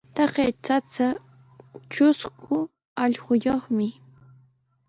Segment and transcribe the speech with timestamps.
[0.15, 1.07] Taqay chacha
[1.91, 2.55] trusku
[3.03, 3.87] allquyuqmi.